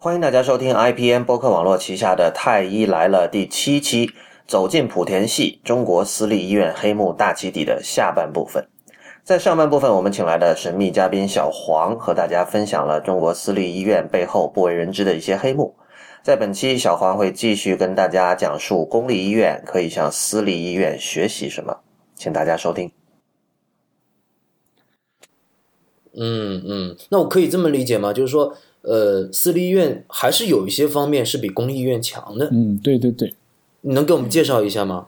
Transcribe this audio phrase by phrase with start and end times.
[0.00, 4.12] 欢迎大家收听 IPN 播客网络旗下的《太医来了》第七期，
[4.46, 8.68] 走进莆田系中国私立医院黑幕大起底的下半部分。
[9.24, 15.74] 在上半部分，我们请来的神秘嘉宾小黄和大家分享了中国私立医院背后不为人知的一些黑幕。
[16.22, 21.76] 在本期，小黄会继续跟大家讲述公立医院可以向私立医院学习什么，
[22.14, 22.92] 请大家收听。
[26.20, 28.12] 嗯嗯，那我可以这么理解吗？
[28.12, 28.54] 就是说，
[28.88, 32.48] 呃，私立医院还是有一些方面是比公立医院强的。
[32.50, 33.34] 嗯，对对对，
[33.82, 35.06] 你能给我们介绍一下吗？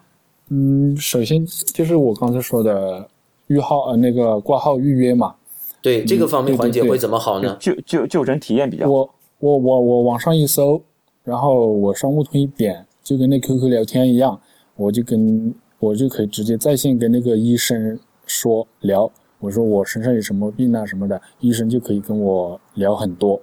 [0.51, 3.09] 嗯，首先就是我刚才说的
[3.47, 5.35] 预号呃那个挂号预约嘛，
[5.81, 7.57] 对这个方面环节会怎么好呢？
[7.59, 8.91] 就就就诊体验比较好。
[8.91, 10.83] 我我我我网上一搜，
[11.25, 14.39] 然后我商务通一点，就跟那 QQ 聊天一样，
[14.77, 23.41] 我就跟我就可以直接在线跟那个医生说聊，我说我身上有什么病啊什么的，医生就可以跟我聊很多。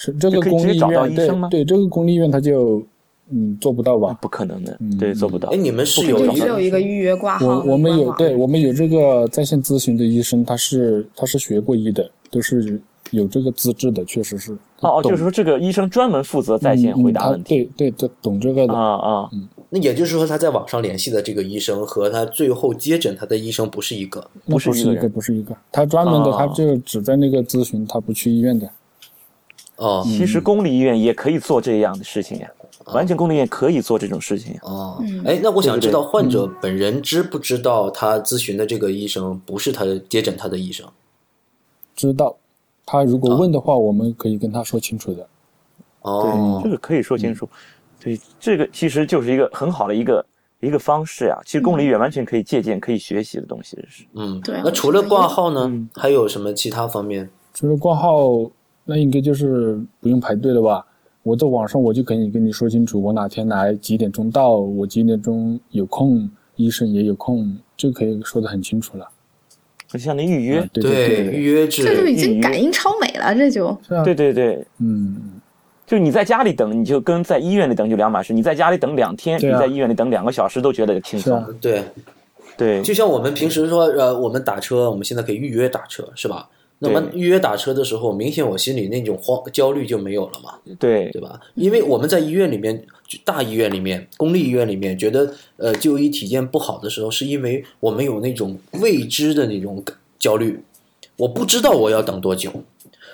[0.00, 2.80] 是这个公立医院对对，这个公立医院他就
[3.32, 4.16] 嗯做不到吧？
[4.22, 5.56] 不可能的嗯，对，做不到哎，。
[5.56, 14.52] 你们是有有一个预约挂号我我们有对我们有这个在线咨询的医生，他是他是学过医的，都是有这个资质的，确实是。
[14.80, 17.56] 哦哦，就是说这个医生专门负责在线回答问题。
[17.56, 18.72] 嗯嗯他对对，他懂这个的。
[18.72, 24.24] 啊啊，嗯那也就是说，他在网上联系的这个医生和他最后接诊他的医生不是一个。
[24.46, 28.66] 不是一个不是一个，他专门的，哦他就只在那个咨询，他不去医院的。
[29.78, 32.50] 哦其实公立医院也可以做这样的事情呀，
[32.86, 34.60] 完全公立医院可以做这种事情呀。
[34.64, 40.86] 哦嗯，哎，那我想知道患者本人知不知道他咨询的这个医生不是他接诊他的医生？
[41.94, 42.36] 知道，
[42.86, 45.26] 他如果问的话，我们可以跟他说清楚的。
[46.02, 47.48] 哦这，个可以说清楚。
[48.00, 50.24] 对，这个其实就是一个很好的一个
[50.60, 51.38] 一个方式呀。
[51.44, 54.04] 其实公立医院完全可以借鉴、可以学习的东西是。
[54.14, 57.28] 嗯，对那除了挂号呢嗯，还有什么其他方面？
[57.52, 58.48] 除了挂号，
[58.90, 60.82] 那应该就是不用排队了吧？
[61.22, 69.06] 我在网上我就可以跟你说清楚，我哪天来，几点钟到，我几点钟有空，医生也有空，就可以说得很清楚了。
[69.86, 72.06] 就像那预约啊，对对，对预约制这就。
[72.06, 75.16] 已经感应超美了，这就是啊，对对对，嗯，
[75.86, 78.32] 就你在家里等，你就跟在医院里等就两码事。
[78.32, 81.44] 你在家里等两天，啊你在医院里等两个小时都觉得轻松。
[81.60, 81.84] 对，
[82.56, 86.48] 对，就像我们平时说，呃，我们打车，我们现在可以预约打车，是吧？
[86.80, 91.40] 那么预约打车的时候，明显我心里那种慌焦虑就没有了嘛，对对吧？
[91.54, 92.86] 因为我们在医院里面，
[93.24, 99.82] 大医院里面、公立医院里面，觉得呃就医体验不好的时候，是因为我们有那种未知的那种
[100.18, 100.60] 焦虑，
[101.16, 102.52] 我不知道我要等多久，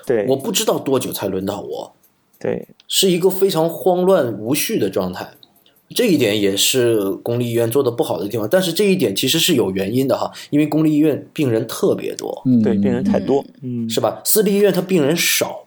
[0.06, 1.92] 对我不知道多久才轮到我，
[2.38, 5.30] 对是一个非常慌乱无序的状态。
[5.90, 14.20] 这一点也是公立医院做的不好的地方，但是这一点其实是有原因的哈，因为公立医院病人特别多，嗯，对，病人太多，嗯，是吧？
[14.24, 15.66] 私立医院它病人少，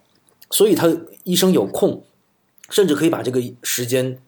[0.50, 2.02] 所以他医生有空，
[2.68, 4.18] 甚至可以把这个时间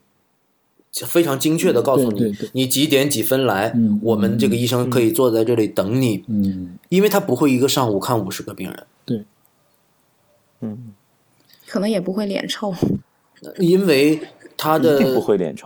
[0.93, 2.39] 非常精确的告诉你，对对。
[2.39, 9.25] 对你几点几分来，嗯我们这个医生可以坐在这里等你，嗯，因为他不会一个上午看五十个病人，对，
[10.61, 10.95] 嗯，
[11.67, 12.73] 可能也不会脸臭。
[13.59, 14.21] 因为
[14.61, 14.99] 他的。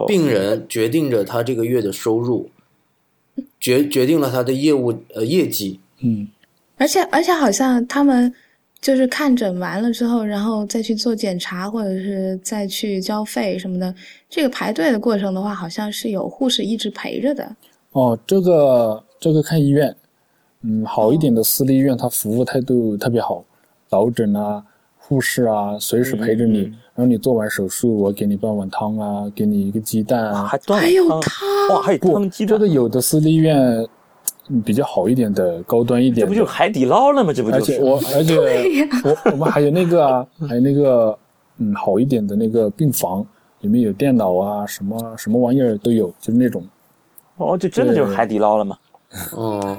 [0.07, 2.49] 病人决定着他这个月的收入，
[3.59, 5.81] 决决定了他的业务呃业绩。
[6.01, 6.29] 嗯，
[6.77, 8.33] 而且而且好像他们
[8.81, 13.93] 就是看诊完了之后，然后再去做检查，或者是再去交费什么的，
[14.31, 17.57] 这个排队的过程的话，好像是有护士一直陪着的。
[17.93, 19.95] 哦，这个这个看医院，
[20.63, 23.45] 嗯，好一点的私立医院，他服务态度特别好，
[23.89, 24.65] 导诊啊、
[24.99, 31.21] 护士啊，随时陪着你，嗯然后你做完手术，我给你半碗汤啊，给你一个鸡蛋啊，还端还有汤。
[31.21, 31.49] 汤。
[31.71, 32.57] 哇，还有不汤鸡蛋。
[32.57, 33.59] 这个，有的私立医院
[34.49, 37.33] 嗯比较好一点的，高端一点这，不就是海底捞了吗？
[37.33, 37.85] 这不而且就是？
[37.85, 38.37] 我而且
[39.05, 41.19] 我 我们还有那个啊， 还有那个
[41.59, 43.27] 嗯好一点的那个病房，
[43.61, 46.65] 里面有电脑啊，什么什么玩意儿都有，就是那种。
[47.39, 48.77] 哦，这真的就是海底捞了吗？
[49.33, 49.79] 哦，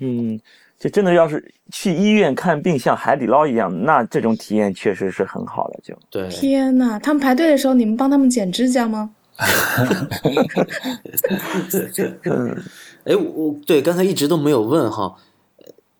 [0.00, 0.40] 嗯，
[0.78, 5.80] 这真的要是去医院看病像海底捞一样，那这种体验确实是很好的。
[5.82, 9.10] 就对，天呐，他们排队的时候，你们帮他们剪指甲吗？
[13.04, 15.16] 哎，我对刚才一直都没有问哈。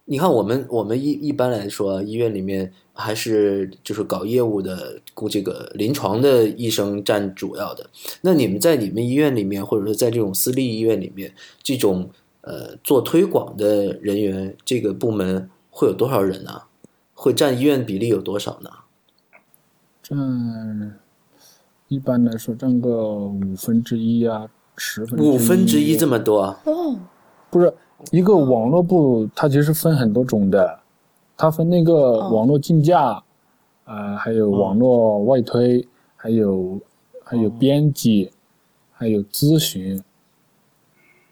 [0.08, 7.90] 你看，我们我们一一般来说，医院里面还是就是搞业务的，雇这个临床的医生占主要的。
[8.20, 11.32] 那你们在你们医院里面，或者说在这种私立医院里面，
[11.62, 12.08] 这种
[12.46, 16.62] 呃做推广的人员，这个部门会有多少人呢？
[17.12, 18.70] 会占医院比例有多少呢？
[20.00, 20.96] 占
[21.88, 26.60] 一般来说占个五分之一啊，十分五分之一这么多啊？
[26.66, 26.96] 哦，
[27.50, 27.75] 不是
[28.12, 30.78] 一个网络部，它其实分很多种的，
[31.37, 33.20] 它分那个哦网络竞价，
[33.87, 35.84] 呃，还有网络外推，
[36.14, 36.81] 还有
[37.25, 38.31] 还有编辑，
[38.93, 40.00] 还有咨询。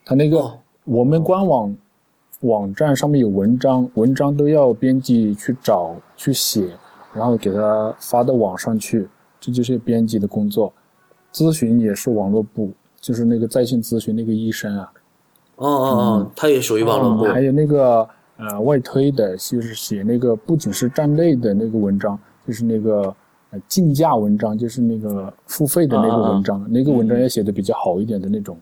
[0.05, 1.75] 他那个哦我们官网
[2.43, 6.69] 网站上面有文章，文章都要编辑去找去写，
[7.15, 9.09] 然后给他发到网上去，
[9.41, 10.71] 这就是编辑的工作。
[11.33, 12.71] 咨询也是网络部，
[13.01, 14.93] 就是那个在线咨询那个医生啊，
[15.57, 17.25] 哦哦哦，他也属于网络部。
[17.33, 18.07] 还有那个
[18.37, 23.05] 呃外推的，就是写那个不仅是站内的那个文章，就是那个
[23.53, 28.55] 呃竞价文章，就是那个付费的那个文章，那个文章要写的比较好一点的那种。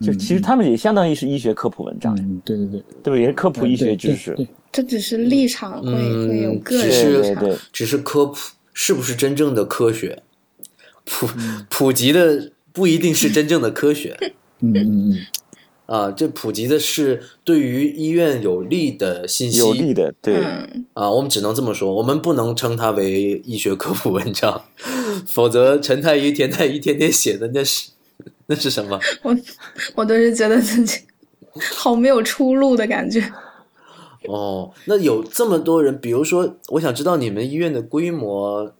[0.00, 3.18] 就其实他们也相当于是医学科普文章，嗯，对对对，对吧？
[3.18, 4.36] 也是科普医学知识。
[4.70, 7.58] 这只是立场会、嗯会有个只人是立场。
[7.72, 8.36] 只是科普，
[8.74, 10.22] 是不是真正的科学？
[11.04, 11.26] 普
[11.70, 14.18] 普及的不一定是真正的科学
[14.60, 15.16] 嗯嗯嗯，
[15.86, 19.58] 啊，这普及的是对于医院有利的信息。
[19.58, 24.62] 有利的，对，嗯，啊，我们只能这么说，我们不能称它为医学科普文章，
[25.26, 27.90] 否则陈太医、田太医天天写的那是
[28.46, 28.98] 那是什么？
[29.22, 29.36] 我
[29.94, 31.00] 我都是觉得自己
[31.74, 33.22] 好没有出路的感觉。
[34.28, 38.72] 哦，那有这么多人，比如说，我想知道你们医院的规模，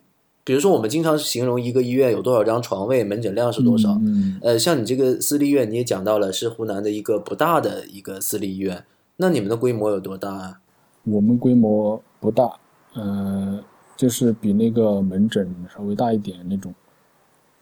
[0.42, 3.90] 比如说我们经常形容一个医院有多少张床位，门诊量是多少。
[4.02, 8.84] 嗯，呃，像你这个私立医院，你也讲到了是湖南的一个不大的一个私立医院，
[9.16, 10.60] 那你们的规模有多大啊？
[11.04, 12.58] 我们规模不大，
[12.94, 13.62] 呃，
[13.96, 16.74] 就是比那个门诊稍微大一点那种。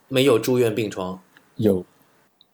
[0.08, 1.20] 没有住院病床，
[1.56, 1.84] 有，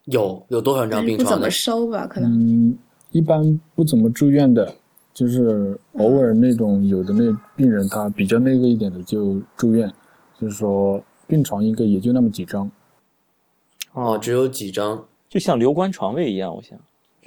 [0.06, 1.50] 有有多少张病床不怎么？
[1.50, 2.30] 收吧，可能。
[2.32, 2.78] 嗯，
[3.10, 4.72] 一般不怎么住院的，
[5.12, 9.92] 就是偶尔那种有的那病人他比较那个一点的就住院，
[10.38, 12.70] 就是说病床应该也就那么几张。
[13.92, 15.04] 哦，只有几张。
[15.28, 16.78] 就像留观床位一样，我想。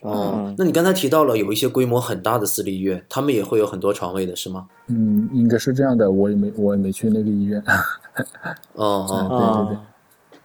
[0.02, 4.68] 哦嗯，那你刚才提到了有一些规模很大的私立医院，他们也会有很多床位的是吗？
[4.88, 7.64] 嗯，应该是这样的，我也没我也没去那个医院。
[8.74, 9.93] 哦 哦，对对对啊，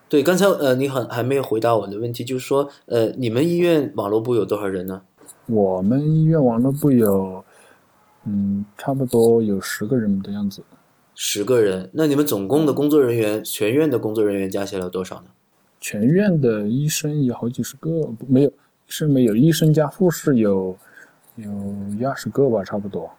[0.08, 5.02] 对，刚才呃，你很还没有回答我的问题，就是说，呃，你们医院网络部有多少人呢？
[5.46, 7.44] 我们医院网络部有，
[8.24, 10.62] 嗯，差不多有十个人的样子。
[11.14, 11.90] 十个人。
[11.92, 15.24] 那你们总共的工作人员，全院的工作人员加起来有多少呢？
[15.80, 18.52] 全院的医生有好几十个，没有
[18.86, 20.76] 是没有，医生加护士有
[21.36, 21.50] 有
[21.98, 23.10] 一二十个吧，差不多。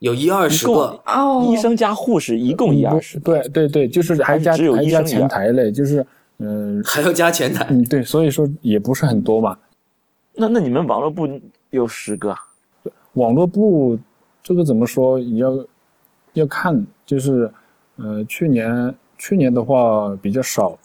[0.00, 1.00] 有一二十个。
[1.06, 6.04] 哦，医生加护士一共一嗯二十，对对对，就是还加还只有一二前台嘞，就是
[6.38, 9.56] 嗯、还要加前台，嗯对，所以说也不是很多嘛。
[10.34, 11.28] 那那你们网络部
[11.70, 12.38] 有十个啊？
[13.12, 13.98] 网络部
[14.42, 15.66] 这个怎么说也要
[16.32, 17.50] 要看，就是
[17.96, 20.76] 呃去年去年的话比较少，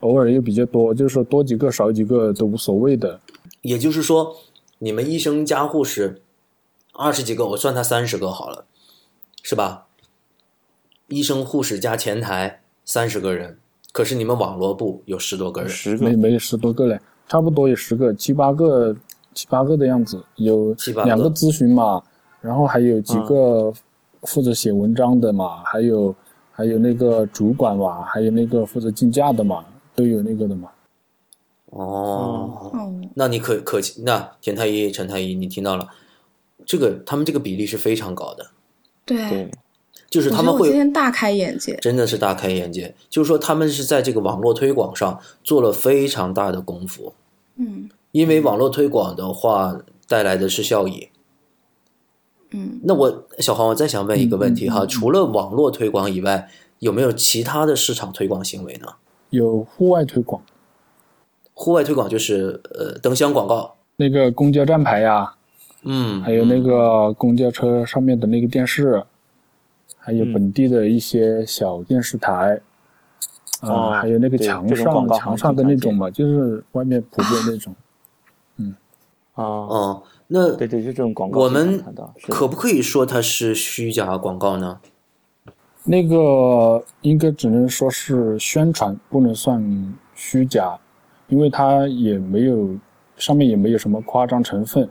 [0.00, 3.20] 偶尔又比较多，就是说多几个少几个都无所谓的。
[3.62, 4.36] 也就是说，
[4.78, 6.22] 你们医生加护士
[6.92, 8.64] 二十几个，我算他三十个好了，
[9.42, 9.86] 是吧？
[11.08, 13.58] 医生、护士加前台三十个人，
[13.92, 16.04] 可是你们网络部有十多个人，十个。
[16.04, 16.98] 没没十多个嘞，
[17.28, 18.96] 差不多有十个、七八个、
[19.34, 21.06] 七八个的样子，有七八个。
[21.06, 22.02] 两个咨询嘛，
[22.40, 23.72] 然后还有几个
[24.22, 26.14] 负责写文章的嘛，还有
[26.50, 29.64] 还有那个主管嘛，还有那个负责竞价的嘛，
[29.94, 30.70] 都有那个的嘛。
[31.66, 35.88] 哦，哦，那你可可那田太医、陈太医，你听到了，
[36.66, 38.46] 这个他们这个比例是非常高的，
[39.06, 39.50] 对，对，
[40.12, 41.74] 就是他们会今天大开眼界。
[41.76, 47.14] 真的是大开眼界，就是说他们是在这个网络推广上做了非常大的功夫，
[47.56, 49.74] 嗯因为网络推广的话
[50.06, 51.08] 带来的是效益。
[52.50, 56.46] 嗯，那我小黄，我再想问一个问题哈，除了网络推广以外，
[56.80, 58.88] 有没有其他的市场推广行为呢？
[59.30, 60.42] 有户外推广，
[61.54, 65.32] 户外推广就是呃灯箱广告，那个公交站牌呀、
[65.84, 69.02] 嗯，还有那个公交车上面的那个电视，
[70.04, 72.60] 还有嗯本地的一些小电视台，
[73.60, 77.74] 啊、哦还有那个墙上墙上的那种嘛，就是外面普遍那种。
[78.56, 78.74] 嗯
[79.34, 81.84] 啊，哦，那对对，就这种广告经我们
[82.28, 84.80] 可不可以说它是虚假广告呢？
[85.84, 90.78] 那个应该只能说是宣传，不能算虚假，
[91.28, 92.76] 因为它也没有
[93.16, 94.88] 上面也没有什么夸张成分，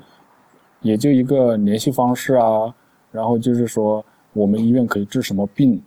[0.81, 2.73] 也就一个联系方式啊，
[3.11, 4.03] 然后就是说
[4.33, 5.81] 我们医院可以治什么病，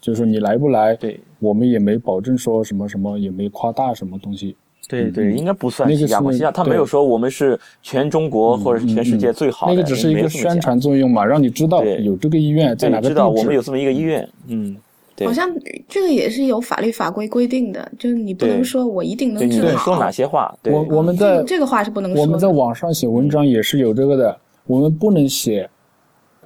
[0.00, 4.56] 就是说你来不来，对我们也没保证说什么什么，也没夸大什么东西。
[4.88, 13.62] 对对，应该不算那个虚假广告，是虚假他没有说我们是全中国或者是全世界最好的，那个只是一个宣传作用嘛，让你知道有这个医院在哪对，个地知道我们有。
[13.62, 14.76] 这么一个医院，嗯，
[15.14, 15.48] 对好像
[15.88, 19.84] 这个也是有法律法规规定的，就是你不能说我一定，能治好。
[19.84, 20.52] 说哪些话？
[20.60, 22.12] 对，我我们这个在这个话是不能。
[22.16, 25.70] 我们在网上写文章也是有这个的，我们不能写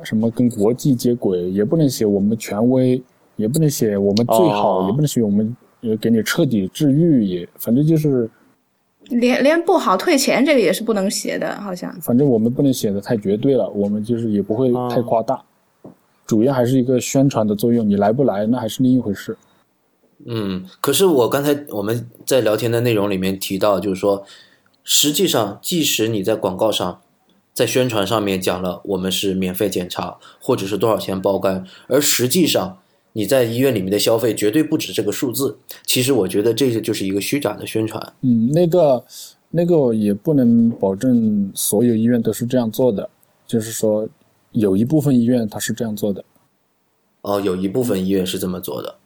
[0.03, 3.01] 什么跟国际接轨，也不能写我们权威，
[3.37, 8.29] 也不能写我们最好，哦也不能写我们呃给你彻底治愈，也反正就是
[9.11, 11.95] 连连不好退钱这个也是不能写的，好像。
[12.01, 15.43] 反正我们不能写的太绝对了，我们就是也不会哦太夸大，
[16.27, 19.37] 主要还是一个宣传的作用，你来不来那还是另一回事。
[20.27, 24.25] 嗯，可是我刚才我们在聊天的内容里面提到，就是说，
[24.83, 27.01] 实际上即使你在广告上、
[27.55, 32.79] 在宣传上面讲了我们是免费检查，或者是多少钱包干，而实际上
[33.13, 35.57] 你在医院里面的消费绝对不止这个数字。
[35.87, 38.13] 其实我觉得这个就是一个虚假的宣传。
[38.23, 39.05] 嗯，那个
[39.51, 43.09] 那个也不能保证所有医院都是这样做的，
[43.47, 44.09] 就是说
[44.51, 46.25] 有一部分医院它是这样做的。
[47.23, 48.97] 哦，有一部分医院是这么做的。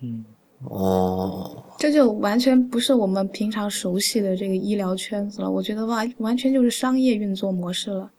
[0.00, 0.24] 嗯，
[0.62, 5.50] 哦，这就完全不是我们平常熟悉的这个医疗圈子了。
[5.50, 8.10] 我觉得完完全就是商业运作模式了，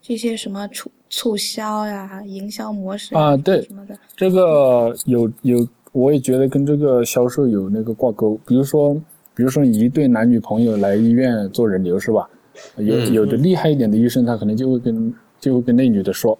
[0.00, 8.36] 这些什么促促销呀、营销模式啊对什么的，这个有有，我也觉得跟这个销售有那个挂钩。
[8.44, 8.92] 比如说，
[9.36, 12.28] 比如说一对男女朋友来医院做人流是吧？
[12.76, 16.36] 有嗯有的厉害一点的医生，他可能就会跟就会跟那女的说，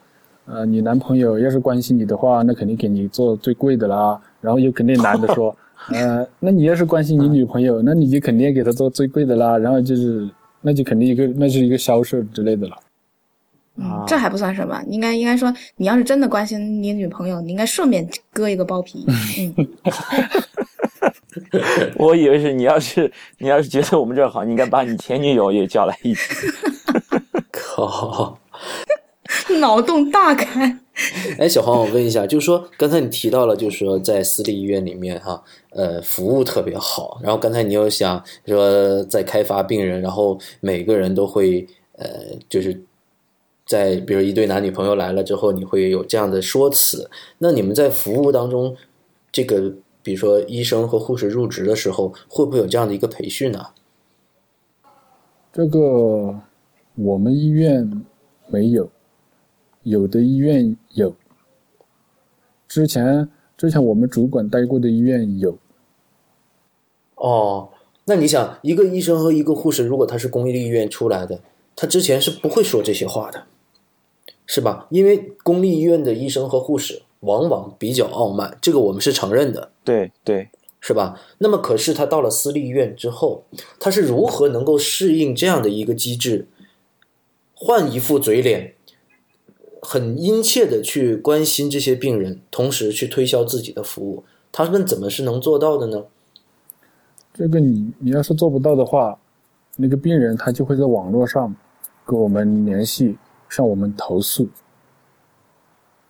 [0.46, 4.20] 呃，你男朋友要是关心你的话，那肯定给你做最贵的啦。
[4.42, 5.56] 然后又肯定男的说，
[5.88, 9.56] 呃，那你要是关心你女朋友，那你就肯定给她做最贵的啦。
[9.56, 10.28] 然后就是，
[10.61, 12.76] 那就肯定一个那是一个销售之类的了。
[13.76, 14.78] 嗯，这还不算什么。
[14.87, 19.06] 应该应该说，你要是真的关心你女朋友，你应该顺便割一个包皮。
[19.56, 19.66] 嗯，
[21.96, 26.20] 我以为是你要是你要是觉得我们这儿好，你应该把你前女友也叫来一起。
[27.50, 28.38] 靠！
[29.61, 30.78] 脑洞大开。
[31.38, 37.18] 哎，小黄，我问一下，就是说刚才你提到了，就是说在私立医院里面哈，呃，服务特别好。
[37.22, 42.82] 然后刚才你又想说在开发病人，然后每个人都会呃，就是
[43.64, 47.11] 在比如一对男女朋友来了之后，你会有这样的说辞。
[47.38, 48.76] 那你们在服务当中，
[49.32, 49.72] 这个
[50.02, 53.68] 比如说医生和护士入职的时候，会不会有这样的一个培训呢？
[55.54, 56.40] 这个
[56.96, 58.02] 我们医院
[58.49, 58.90] 没有，
[59.82, 61.14] 有的医院有。
[62.68, 65.58] 之前之前我们主管待过的医院有，
[67.16, 67.68] 哦，
[68.06, 71.40] 那你想，一个医生和一个护士，如果他是公立医院出来的，
[71.76, 73.44] 他之前是不会说这些话的，
[74.46, 74.86] 是吧？
[74.90, 80.48] 因为公立医院的医生和护士往往比较傲慢，这个我们是承认的，对对，
[80.80, 81.20] 是吧？
[81.38, 83.44] 那么，可是他到了私立医院之后，
[83.78, 86.48] 他是如何能够适应这样的一个机制，
[87.54, 88.74] 换一副嘴脸，
[89.82, 94.24] 很殷切的去关心这些病人，同时去推销自己的服务？
[94.52, 96.04] 他们怎么是能做到的呢？
[97.34, 99.18] 这个你你要是做不到的话，
[99.76, 101.54] 那个病人他就会在网络上
[102.06, 103.16] 跟我们联系，
[103.48, 104.48] 向我们投诉。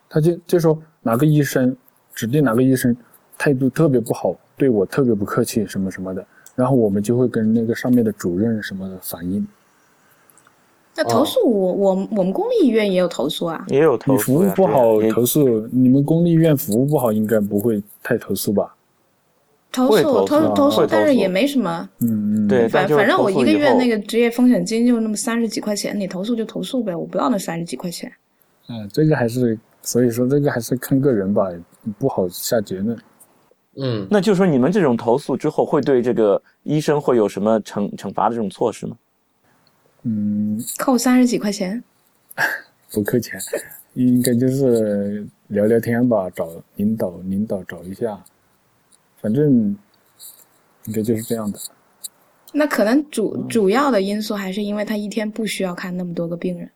[0.08, 1.74] 他就就说哪个医生
[2.12, 2.94] 指定哪个医生
[3.38, 9.46] 态度特别不好，对我特别不客气什么什么的，然后我们就会跟那个上面的主任什么的反映。
[10.94, 13.64] 那投诉我我我们公立医院也有投诉啊。
[13.68, 18.74] 也有投你服务不好投诉，你们公立医院服务不好应该不会太投诉吧？
[19.72, 21.88] 投诉投诉投投诉但是也没什么。
[22.00, 28.12] 嗯，嗯对，反反正我一个月那个职业风险金就那么三十几块钱，你投诉就投诉呗，我不要那三十几块钱。
[28.68, 31.48] 嗯，这个还是所以说这个还是看个人吧，
[31.98, 32.98] 不好下结论。
[33.76, 38.94] 嗯，那就说你们这种投诉之后，会对这个医生会有什么惩惩罚的这种措施吗？
[40.04, 41.82] 嗯，扣三十几块钱，
[42.90, 43.38] 不扣钱，
[43.94, 48.22] 应该就是聊聊天吧，找领导领导找一下，
[49.20, 49.76] 反正
[50.86, 51.58] 应该就是这样的。
[52.52, 56.68] 那可能主主要的因素还是因为他一天不需要看那么多个病人。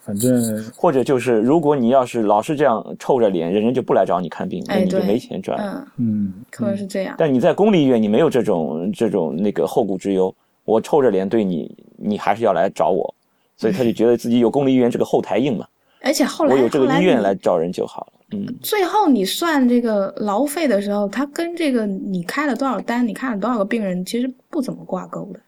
[0.00, 5.58] 反正或者就是，如果你要是老是这样臭着脸，人家就不来找你看病，那哎，你就，没钱赚。
[5.58, 7.16] 嗯，嗯，可能是这样。
[7.18, 10.32] 但你在公立医院，你没有这种这种那个后顾之忧。
[10.66, 13.14] 我臭着脸对你，你还是要来找我，
[13.56, 15.66] 所以他就觉得自己有公立医院这个后台硬嘛。
[16.02, 18.12] 而且后来我有这个医院来找人就好了。
[18.32, 25.40] 嗯，最后你算这个劳费的时候，他跟这个你开了多少单，你看了多少个病人，其实不怎么挂钩的。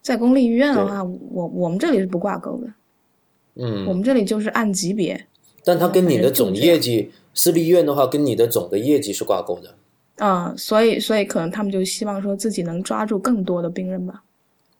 [0.00, 2.66] 在公立医院的话，我我们这里是不挂钩的，
[3.56, 5.26] 嗯我嗯，们这里就是按级别。
[5.64, 9.74] 但它跟你的总业绩，私立医院的话，跟你的总的业绩是挂钩的。
[10.20, 14.22] 嗯，所以所以可能他们就希望说自己能抓住更多的病人吧。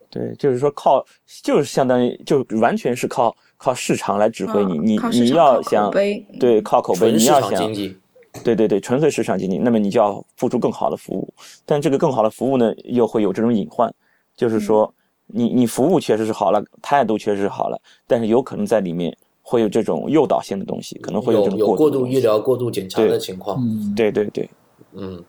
[0.09, 1.05] 对，就是说靠，
[1.43, 7.97] 就是相当于就完全是靠靠市场来指挥你，嗯你你要想碑对靠口碑，你要想场经济，
[8.43, 11.33] 对对对，纯粹市场经济，那么你就要付出更好的服务，
[11.65, 13.93] 但这个更好的服务呢，又会有这种隐患，
[14.37, 14.93] 就是说，
[15.29, 23.63] 你你服务确实是好了，态度确实是好了，但是有可能在里面会有这种诱导性的东西，可能会有这种有过度过的东西医疗、过度检查的情况。
[23.63, 24.51] 嗯，对对对，
[24.93, 25.25] 嗯，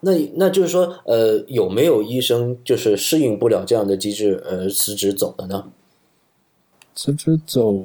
[0.00, 5.64] 那那就是说，呃，有没有医生就是适应不了这样的机制而辞职走的呢？
[6.94, 7.84] 辞职走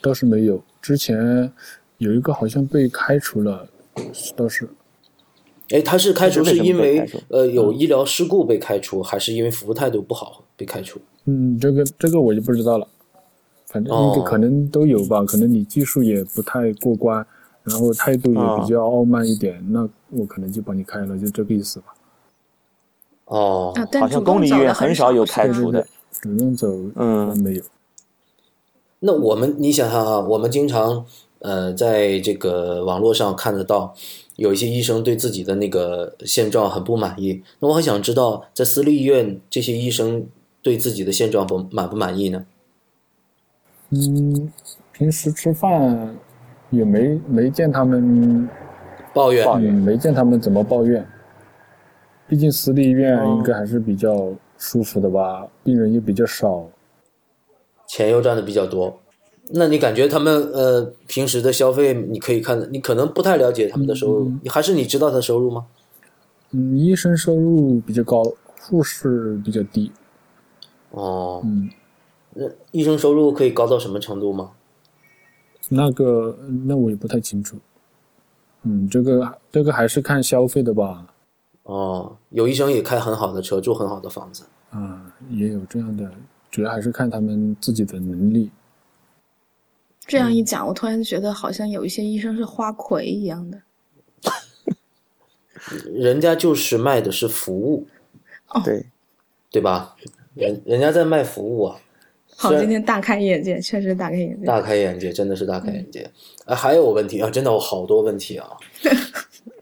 [0.00, 1.52] 倒是没有，之前
[1.98, 3.68] 有一个好像被开除了，
[4.36, 4.68] 倒是
[5.70, 11.00] 哎，他是开除是因为呃有医疗事故被开除，还是因为服务态度不好被开除？
[11.26, 12.88] 嗯，这个这个我就不知道了，
[13.66, 13.92] 反正
[14.24, 17.26] 可能都有吧，可能你技术也不太过关，
[17.68, 21.94] 然后态度也比较傲慢一点，那我可能就把你开了，就这个意思吧。
[23.26, 27.62] 哦，啊，好像公立医院很很少有开除的主动走嗯没有。
[29.00, 31.04] 那我们你想想哈，我们经常
[31.40, 33.94] 呃在这个网络上看得到，
[34.36, 37.42] 有一些医生对自己的那个现状很不满意。
[37.60, 40.26] 那我很想知道，在私立医院这些医生
[40.62, 42.46] 对自己的现状不满不满意呢？
[43.90, 44.52] 嗯，
[44.92, 46.16] 平时吃饭
[46.70, 48.48] 也没没见他们，
[49.14, 51.06] 抱怨抱怨，没见他们怎么抱怨。
[52.26, 56.68] 毕竟私立医院哦应该还是比较舒服的吧，病人也比较少。
[57.86, 59.00] 钱又赚的比较多。
[59.50, 65.64] 那你感觉他们呃平时的消费，你可以看，你可能不太了解他们的收入，还是你知道他收入吗？
[66.50, 68.22] 嗯，医生收入比较高，
[68.60, 69.90] 护士比较低。
[70.90, 71.70] 哦，嗯，
[72.34, 74.50] 那医生收入可以高到什么程度吗？
[75.68, 77.56] 那个那我也不太清楚。
[78.62, 81.06] 嗯，这个这个还是看消费的吧。
[81.64, 84.44] 哦，有医生也开很好的车，住很好的房子。
[84.72, 86.10] 嗯，也有这样的，
[86.50, 88.50] 主要还是看他们自己的能力。
[90.00, 93.60] 这样一讲，我突然觉得好像有一些医生是花魁一样的。
[95.92, 97.86] 人家就是卖的是服务，
[98.48, 98.86] 哦对，
[99.50, 99.96] 对吧？
[100.34, 101.78] 人人家在卖服务啊，
[102.40, 104.46] 好，今天大开眼界，确实大开眼界。
[104.46, 106.08] 大开眼界，真的是大开眼界。
[106.44, 108.48] 啊，还有问题啊，真的我好多问题啊。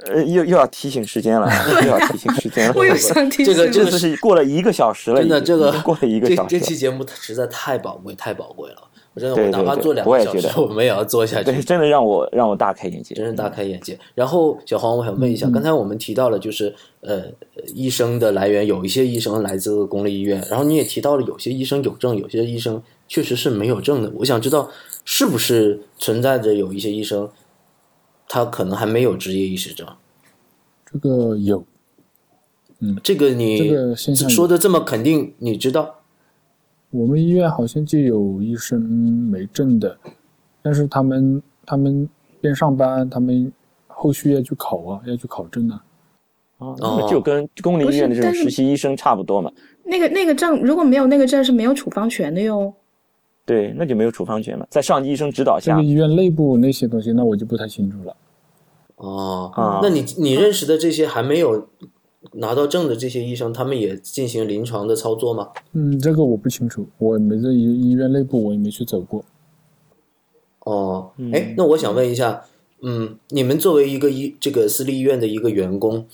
[0.05, 1.51] 呃，又又要提醒时间了，
[1.83, 2.75] 又要提醒时间了。
[2.77, 6.61] 我有想提醒这这个这个次是过了一个小时了，真的，这个过了一个小时了。
[6.61, 8.83] 这期节目实在太宝贵，太宝贵了。
[9.17, 11.63] 我真的，对对对我哪怕做两个小时，我们也要做下去对，。
[11.63, 13.15] 真的让我让我大开眼界。
[13.15, 13.99] 真是大开眼界。
[14.15, 17.25] 然后，小黄，我想问一下，刚才我们提到了，就是呃，
[17.75, 24.13] 医生的来源，有一些医生来自公立医院，然后你也提到了有些医生有证，有些医生确实是没有证的。
[24.17, 24.69] 我想知道，
[25.07, 27.31] 是不是存在着有一些医生，
[28.29, 29.89] 他可能还没有执业医师证？
[30.93, 31.65] 这个有，
[32.81, 33.95] 嗯这个你
[34.29, 36.01] 说的这么肯定，你知道？
[36.97, 39.97] 我们医院好像就有医生没证的，
[40.63, 42.09] 但是他们他们
[42.41, 43.53] 边上班，他们
[43.87, 45.83] 后续要去考啊，要去考证啊。
[46.59, 49.53] 啊，那么就跟公立医院的这种实习医生差不多嘛。
[49.85, 52.73] 那个那个证，如果没有那个证是没有处方权的哟。
[53.45, 58.17] 对，那就没有处方权了，在上级医生指导下这个，医院内部那些东西，那我就不太清楚了。
[58.97, 61.69] 哦，啊那你你认识的这些还没有
[62.33, 65.49] 拿到证的这些医生，他们也进行临床的操作吗？
[65.73, 69.25] 嗯，这个我不清楚，我没在医医院内部，我也没去走过。
[70.61, 72.43] 哦，嗯哎，那我想问一下，
[72.83, 76.07] 嗯，你们作为一个医这个私立医院的一个员工，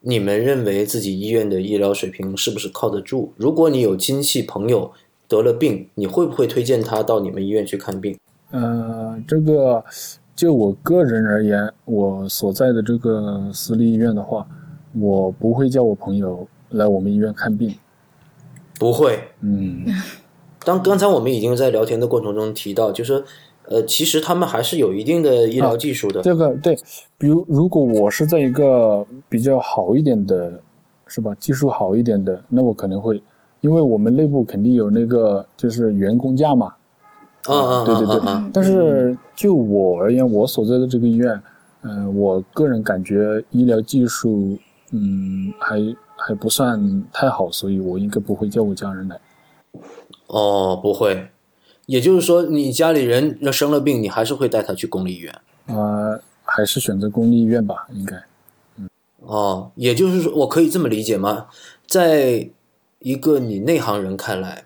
[0.00, 3.30] 你们认为自己医院的医疗水平是不是靠得住？
[3.36, 4.90] 如果你有亲戚朋友
[5.28, 8.18] 得了病，你会不会推荐他到你们医院去看病？
[8.50, 9.84] 呃，这个
[10.34, 14.44] 就我个人而言，我所在的这个私立医院的话，
[14.98, 17.74] 我不会叫我朋友来我们医院看病。
[18.78, 19.18] 不会。
[19.40, 19.84] 嗯，
[20.64, 23.22] 当刚才我们已经在聊天的过程中提到，就是
[23.68, 26.22] 呃，其实他们还是有一定的医疗技术的。
[26.22, 26.76] 这个对，
[27.18, 30.60] 比如如果我是在一个比较好一点的，
[31.06, 31.34] 是吧？
[31.38, 33.22] 技术好一点的，那我可能会，
[33.60, 36.74] 因为我们内部肯定有那个就是员工价嘛。
[37.46, 38.50] 啊啊对对对啊啊啊！
[38.52, 41.40] 但是就我而言，我所在的这个医院，
[41.82, 44.58] 嗯、我个人感觉医疗技术，
[44.90, 45.78] 嗯，还
[46.16, 49.20] 还不算太好，所以我应该不会叫我家人来。
[50.26, 51.30] 哦，不会。
[51.86, 55.32] 也就是说，你家里人要生了病，你还是会带他去公立医院。
[55.66, 58.22] 啊、还是选择公立医院吧，应该。
[59.18, 61.46] 哦，也就是说，我可以这么理解吗？
[61.86, 62.50] 在
[63.00, 64.64] 一个你内行人看来，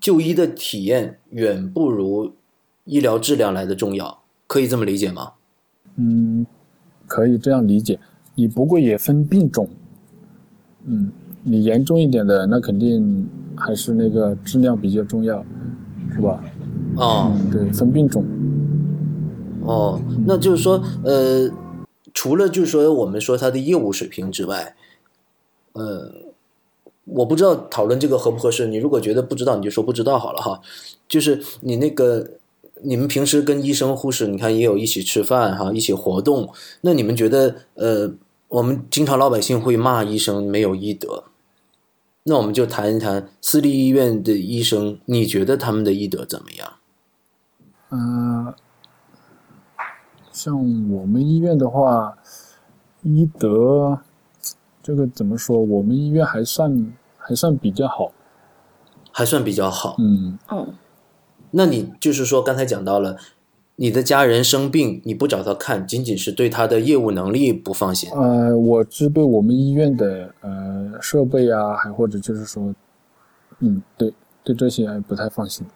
[0.00, 2.34] 就医的体验远不如
[2.84, 5.32] 医疗质量来的重要，可以这么理解吗？
[5.96, 6.46] 嗯，
[7.06, 7.98] 可以这样理解。
[8.36, 9.68] 你不过也分病种，
[10.84, 11.10] 嗯，
[11.42, 15.44] 你严重一点的，那肯定还是那个质量比较重要，
[16.14, 16.44] 是吧？
[16.96, 18.24] 哦嗯，对，分病种。
[19.62, 21.50] 哦，那就是说，呃，
[22.14, 24.76] 除了就是说我们说他的业务水平之外，
[25.72, 26.12] 呃，
[27.04, 28.66] 我不知道讨论这个合不合适。
[28.66, 30.60] 你如果觉得不知道，你就说不知道好了哈。
[31.08, 32.30] 就是你那个
[32.82, 36.48] 你们平时跟医生、护士，你看也有一起吃饭哈，一起活动。
[36.82, 38.12] 那你们觉得，呃，
[38.48, 41.24] 我们经常老百姓会骂医生没有医德，
[42.24, 46.72] 那我们就谈一谈私立医院的医生，你觉得他们的医德怎么样？
[47.90, 48.54] 嗯、
[50.32, 50.56] 像
[50.90, 52.16] 我们医院的话，
[53.02, 54.00] 医德
[54.82, 55.58] 这个怎么说？
[55.58, 58.12] 我们医院还算还算比较好。
[59.12, 59.96] 还算比较好。
[59.98, 60.68] 嗯，哦，
[61.52, 63.16] 那你就是说，刚才讲到了，
[63.78, 68.10] 你的家人生病，你不找他看，仅仅是对他的业务能力不放心。
[68.10, 72.74] 呃，我是对我们医院的呃设备啊，还或者就是说，
[73.60, 75.66] 嗯，对对这些还不太放心。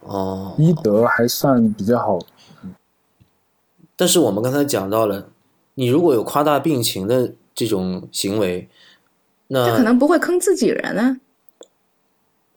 [0.00, 2.18] 哦，医德还算比较好。
[3.96, 5.28] 但是我们刚才讲到了，
[5.74, 8.66] 你如果有夸大病情的这种行为，
[9.48, 11.20] 那这可能不会坑自己人啊。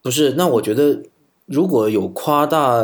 [0.02, 1.04] 不是，那我觉得
[1.48, 2.82] 如果有夸大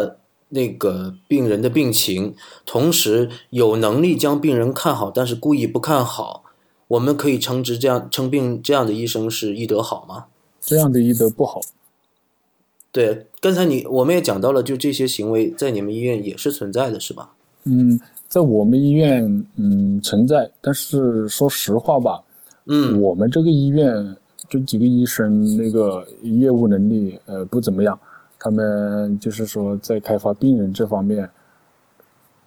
[0.50, 2.36] 那个病人的病情，
[2.66, 6.44] 同时有能力将病人看好，但是故意不看好，
[6.88, 10.26] 我们可以称之这样称病这样的医生是医德好吗？
[10.62, 11.62] 这样的医德不好。
[12.92, 17.32] 对，刚才你我们也讲到了，就这些行为在你们医院也是存在的，是吧？
[17.66, 22.24] 嗯，在我们医院嗯存在，但是说实话吧，
[22.66, 24.16] 嗯，我们这个医院
[24.50, 28.00] 这几个医生那个业务能力呃不怎么样，
[28.40, 31.30] 他们就是说在开发病人这方面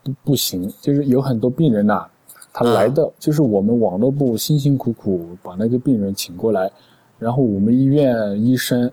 [0.02, 2.06] 不不行，就是有很多病人呐、
[2.52, 6.70] 他来的、就是我们网络部辛辛苦苦把那个病人请过来，
[7.18, 8.90] 然后我们医院医生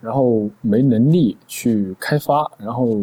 [0.00, 2.96] 然后没能力去开发，然后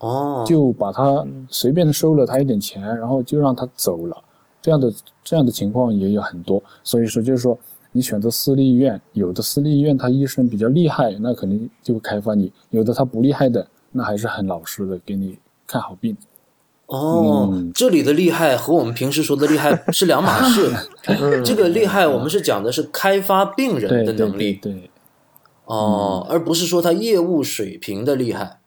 [0.00, 4.16] 哦，就把他随便收了他一点钱，然后就让他走了。
[4.60, 7.56] 这样的这样的情况也有很多，所以说就是说，
[7.98, 16.16] 你选择私立医院，有的私立医院他医生比较厉害，那肯定就会开发你；有的他不厉害的，那还是很老实的给你看好病。
[16.86, 20.70] 哦，嗯这里的厉害和我们平时说的厉害是两码事。
[21.44, 24.90] 这个厉害，我们是讲的是开发病人的能力对对，
[25.64, 28.60] 哦，而不是说他业务水平的厉害。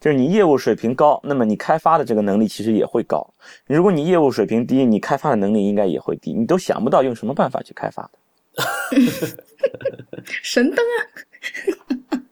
[0.00, 3.32] 就是你业务水平高，那么你开发的这个能力其实也会高。
[3.66, 8.10] 如果你业务水平低，你开发的能力应该也会低，你都想不到用什么办法去开发的。
[10.42, 12.22] 神灯啊！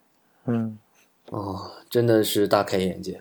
[0.47, 0.79] 嗯，
[1.31, 3.21] 哦，真的是大开眼界。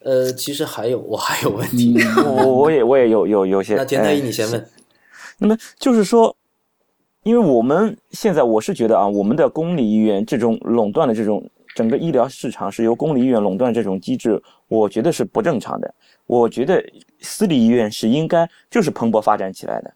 [0.00, 3.74] 呃，其实还有我还有问题，嗯我我也 我也有有有些。
[3.74, 4.66] 那田太医哎你先问。
[5.38, 6.34] 那么就是说，
[7.24, 15.94] 因为我们现在我是觉得啊，我们的公立医院这种垄断的这种整个医疗市场是由公立医院垄断这种机制，我觉得是不正常的。
[16.26, 16.82] 我觉得
[17.20, 19.92] 私立医院是应该就是蓬勃发展起来的。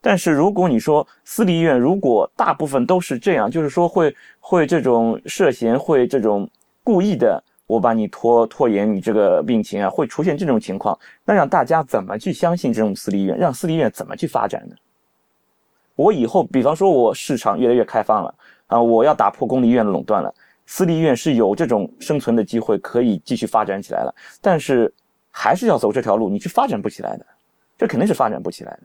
[0.00, 6.48] 但是如果你说私立医院如果大部分都是这样，就是说会会这种涉嫌会这种
[6.82, 7.42] 故意的。
[7.68, 13.38] 我把你拖拖延你这个病情啊，会出现这种情况，那让大家怎么去相信这种私立医院？
[13.38, 14.74] 让私立医院怎么去发展呢？
[15.94, 18.34] 我以后，比方说，我市场越来越开放了
[18.66, 20.34] 啊，我要打破公立医院的垄断了，
[20.66, 24.14] 私立医院是有这种生存的机会，可以继续发展起来了。
[24.42, 24.92] 但是
[25.30, 27.24] 还是要走这条路，你是发展不起来的，
[27.78, 28.82] 这肯定是发展不起来的。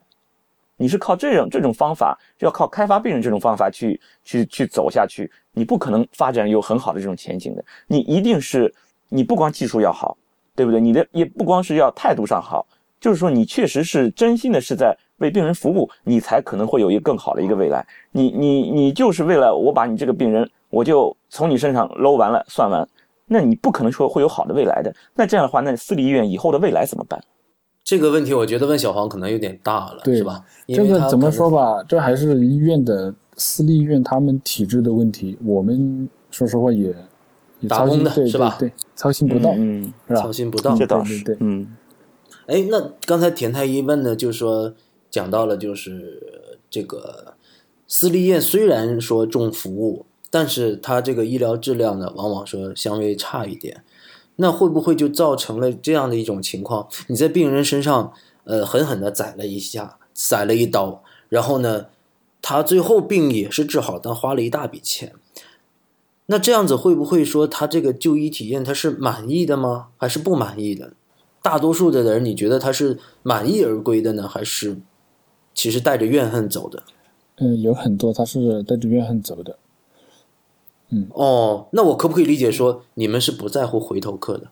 [0.78, 7.66] 你是靠这种这种方法，要靠开发病人这种方法去去去走下去，你不可能发展有很好的这种前景的。
[7.88, 8.74] 你一定是
[9.10, 10.16] 你不光技术要好，
[10.56, 10.80] 对不对？
[10.80, 12.66] 你的也不光是要态度上好，
[13.00, 17.86] 就是说你确实是真心的是在为病人服务，你才可能会有一个更好的一个未来。
[18.12, 22.88] 你你你就是为了我把你这个病人，我就从你身上搂完了算完，
[23.26, 24.94] 那你不可能说会有好的未来的。
[25.16, 27.20] 那这样的话，那私立医院以后的未来怎么办？
[27.88, 30.44] 这个问题，我觉得问小黄可能有点大了，对是吧？
[30.66, 36.94] 因这个怎么说吧，这还是医院的私立医院他们体制的问题，我们说实话也
[37.62, 40.32] 也打工的是吧对对，操心不到，嗯，是吧操？
[40.34, 40.76] 心不到。
[40.76, 41.66] 这倒是，对嗯
[42.48, 44.74] 哎，那刚才田太医问的，就是说
[45.10, 47.36] 讲到了，就是这个
[47.88, 53.82] 私立医院虽然说重服务，但是它这个医疗质量呢，往往说相对差一点。
[54.38, 56.88] 那会不会就造成了这样的一种情况？
[57.08, 58.14] 你在病人身上，
[58.46, 61.88] 呃，狠狠的宰了一下，宰了一刀，然后呢，
[62.42, 65.14] 他最后病也是治好，但花了一大笔钱。
[66.28, 69.88] 那这样子会不会说他这个就医体验他是满意的吗？
[69.98, 70.92] 还是不满意的？
[71.42, 74.78] 大多数的人，你觉得他是满意而归的呢，还是
[75.54, 76.84] 其实带着怨恨走的？
[77.38, 79.58] 嗯，有很多他是带着怨恨走的，
[81.10, 84.48] 哦，那我可不可以理解说，你们是不在乎回头客的？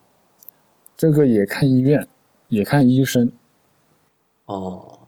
[0.98, 2.08] 这个也看医院，
[2.50, 3.32] 也看医生。
[4.46, 5.00] 哦，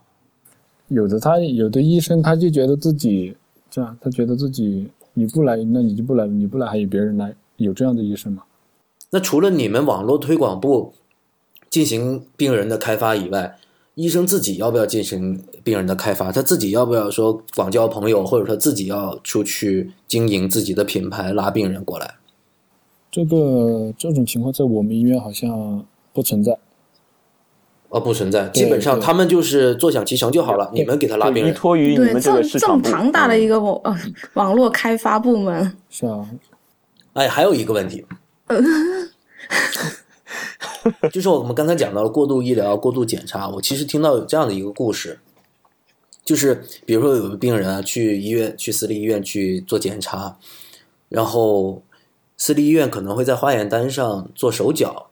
[0.88, 3.36] 有的他有的医生他就觉得自己
[3.70, 8.44] 这样，他觉得自己你不来，那你就不来，你不来还有别人来，有这样的医生吗？
[9.10, 10.94] 那除了你们网络推广部
[11.70, 13.58] 进行病人的开发以外，
[13.98, 16.32] 医生自己要不要进行病人的开发？
[16.32, 22.14] 他自己要不要说广交朋友，或者说自己要出去经营自己的品牌，拉病人过来？
[23.10, 25.84] 这个这种情况在我们医院好像
[26.14, 26.56] 不存在。
[27.90, 31.56] 哦，不存在，基本上他们就是坐享其成就好了，你们给他拉病人依人。
[31.56, 33.98] 托于你对，们这这么这么个市场部庞大的一个网、呃、
[34.34, 36.30] 网络开发部门，是啊，
[37.14, 38.06] 哎，还有一个问题，
[41.12, 43.48] 就是我们刚才讲到了过度医疗、过度检查。
[43.50, 45.20] 我其实听到有这样的一个故事，
[46.24, 50.38] 就是比如说有个病人啊，去医院、去私立医院去做检查，
[51.10, 51.82] 然后
[52.38, 55.08] 私立医院可能会在化验单上做手脚，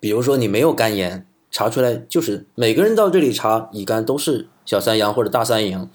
[0.00, 5.88] 比如说你没有肝炎，查出来就是每个人到这里查乙肝都是小三阳或者大三阳，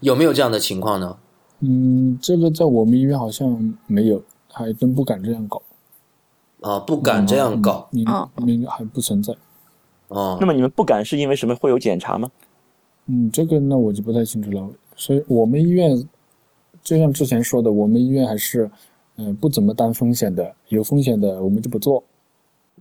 [0.00, 1.16] 有没有这样的情况呢？
[1.60, 5.60] 嗯，这个在我们医院好像没有，还真不敢这样搞。
[6.60, 9.34] 啊，不敢这样搞你哦你还不存在。
[10.08, 10.46] 哦那。
[10.46, 12.30] 么你们不敢是因为什么会有检查吗？
[13.06, 14.68] 嗯，这个那我就不太清楚了。
[14.94, 15.96] 所以我们医院，
[16.82, 18.70] 就像之前说的，我们医院还是，
[19.16, 22.04] 嗯、不怎么担风险的，有风险的我们就不做。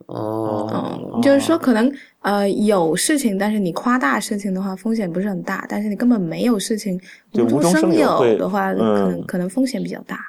[0.05, 6.99] 哦，嗯，就是说可能呃有事情，但是你夸大事情的话，风险不是很大；但是你根本没有事情，
[7.31, 10.19] 就无中生生有的话，可嗯能可能风险比较大。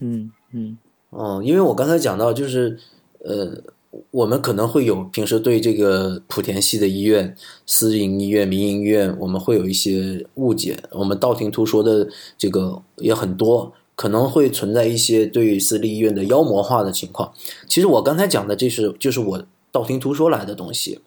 [0.00, 0.76] 嗯嗯
[1.10, 2.78] 哦，因为我刚才讲到，就是
[3.24, 3.62] 呃，
[4.10, 10.78] 我们可能会有平时对这个莆田系的医院、私营医院、民营医院，我们会有一些误解。
[10.90, 17.32] 我们道听途说的这个也很多，可能会存在一些对私立医院的妖魔化的情况。
[17.66, 19.42] 其实我刚才讲的，这是就是我
[19.72, 21.00] 道听途说来的东西，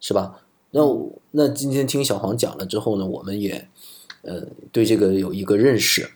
[0.00, 0.40] 是吧？
[0.72, 0.82] 那
[1.30, 3.68] 那今天听小黄讲了之后呢，我们也
[4.22, 6.10] 呃对这个有一个认识。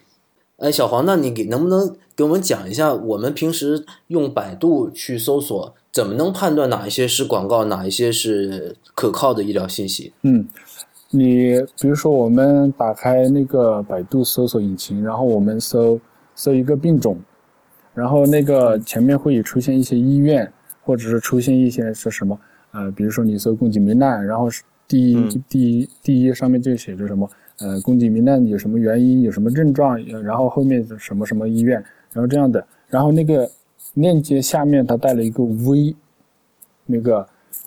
[0.61, 10.13] 哎，小黄，那你给能不能给我们讲一下，我们平时用百度去搜索，怎么能判断哪一些是广告，哪一些是可靠的医疗信息？
[10.21, 10.47] 嗯，
[11.13, 15.99] 你比如说我们打开那个百度搜索引擎，然后我们搜
[16.35, 17.19] 搜一个病种，
[17.95, 22.39] 然后那个前面会有出现一些医院，或者是出现一些是什么
[22.73, 27.27] 呃，比如说你搜宫颈糜烂，然后是第一、嗯第一第一上面就写着什么
[27.61, 33.51] 呃宫颈糜烂有什么原因，有什么症状，呃然后后面什么什么医院，然后这样的，然后那个
[33.95, 35.95] 链接下面它带了一个 V，
[36.87, 37.27] 那个。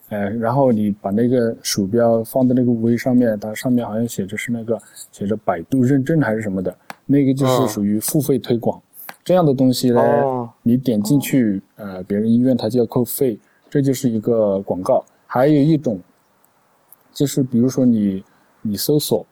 [0.10, 4.80] 呃，然后你把那个鼠标放在那个 V 上面，它上面好像写着是那个
[5.12, 6.74] 写着百度认证还是什么的，
[7.06, 8.82] 那个就是哦属于付费推广。
[9.26, 13.38] 这样的东西呢，哦你点进去，呃，别人医院它就要扣费，
[13.70, 15.04] 这就是一个广告。
[15.26, 16.00] 还有一种，
[17.12, 18.24] 就是比如说你
[18.62, 19.26] 你搜索，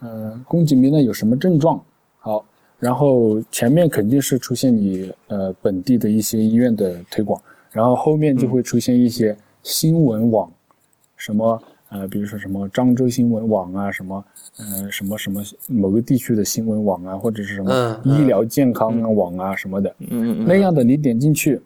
[0.00, 1.80] 呃，宫颈糜烂有什么症状？
[2.18, 2.44] 好，
[2.78, 7.40] 然后前面肯定是出现你呃本地的一些医院的推广，
[7.72, 10.50] 然后后面就会出现一些新闻网，
[11.16, 14.24] 什么呃，比如说什么漳州新闻网啊，什么
[14.58, 21.60] 呃什么什么某个地区的新闻网啊，或者是什么嗯嗯医疗健康啊网啊什么的，嗯嗯那样的你点进去，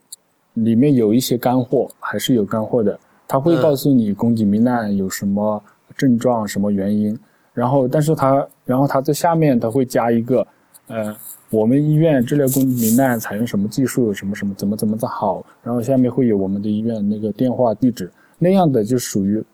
[0.55, 2.99] 里面有一些干货，还是有干货的。
[3.27, 5.62] 它会嗯告诉你宫颈糜烂有什么
[5.97, 7.19] 症状、什么原因，
[7.53, 10.47] 然后但是它，然后它在下面它会加一个，
[10.87, 11.15] 呃，
[11.51, 19.45] 我们医院治疗宫颈糜烂采用什么技术，什么什么怎么怎么的好，然后下面会有我们的医院那个电话地址，那样的就属于，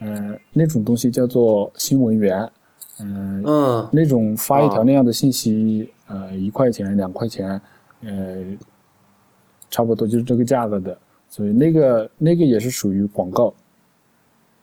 [0.00, 2.50] 呃，那种东西叫做新闻源，
[3.00, 7.60] 嗯、嗯，那种发一条哦那样的信息，呃，一块钱、两块钱，
[8.02, 8.44] 呃，
[9.70, 10.96] 差不多就是这个价格的，
[11.28, 13.52] 所以那个那个也是属于广告。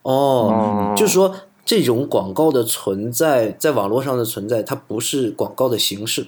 [0.04, 0.94] 哦，哦。
[0.96, 1.34] 就是说
[1.66, 6.28] 这种广告的存在，在网络上的存在，它不是广告的形式，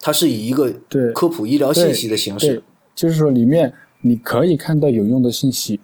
[0.00, 2.62] 它是以一个对科普医疗信息的形式。，
[2.94, 5.78] 就是说里面你可以看到有用的信息，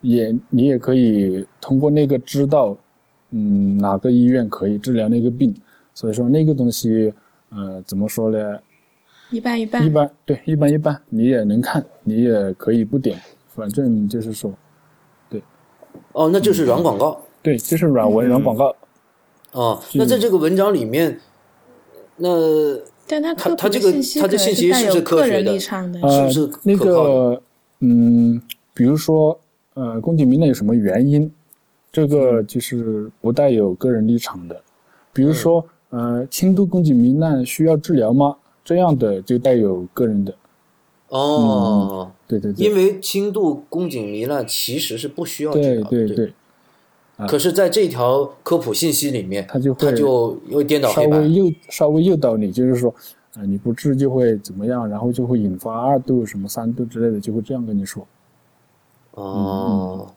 [0.00, 2.76] 也你也可以通过那个知道，
[3.30, 5.54] 嗯，哪个医院可以治疗那个病。
[5.92, 7.12] 所以说那个东西，
[7.48, 8.58] 呃，怎么说呢？
[9.30, 14.52] 一般一般一，般对，一般一般，你也能看，你也可以不点，反正就是说，
[15.28, 15.42] 对
[16.12, 17.20] 哦，那就是软广告。
[17.46, 18.74] 对，就是软文软广告。
[19.52, 21.20] 哦，那在这个文章里面，
[22.16, 22.28] 那
[23.06, 27.40] 但它科普的它它这个信息可能它这信息是不是科个人学的立场的，呃是不是，那个，
[27.78, 28.42] 嗯，
[28.74, 29.38] 比如说，
[29.74, 31.30] 呃，宫颈糜烂有什么原因？
[31.92, 34.60] 这个就是不带有个人立场的。
[35.12, 38.36] 比如说，呃，轻度宫颈糜烂需要治疗吗？
[38.64, 40.34] 这样的就带有个人的。
[41.10, 46.32] 哦，对对对，因为轻度宫颈糜烂其实是不需要治疗的，对对对，
[47.26, 51.32] 可是，在这条科普信息里面，它就会它就又颠倒黑白稍微。
[51.32, 52.94] 诱稍微诱导你，就是说，
[53.34, 58.06] 啊、你不治就会怎么样，然后就会引发二度什么三度之类的，就会这样跟你说。
[59.12, 60.12] 哦，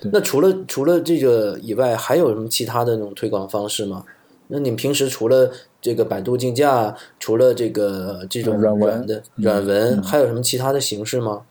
[0.00, 4.04] 对那除了除了这个以外，还有什么其他的那种推广方式吗？
[4.48, 11.42] 那你们平时除了这个百度竞价，除了这个这种呃软文的嗯软文，嗯还有什么其他的形式吗？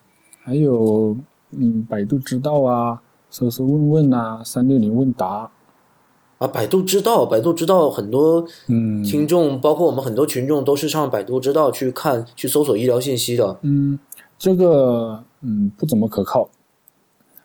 [0.43, 1.15] 还有
[1.51, 3.01] 嗯，百度知道啊，
[3.33, 5.49] 搜搜问问啊，三六零问答，
[6.37, 9.03] 啊，百度知道，百度知道很多嗯。
[9.03, 13.57] 听众，包括我们很多群众，都是上百度知道去看、去搜索医疗信息的。
[13.63, 13.97] 嗯，
[14.37, 16.47] 这个嗯不怎么可靠。